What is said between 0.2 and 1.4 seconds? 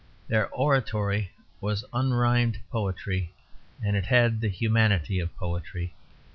Their oratory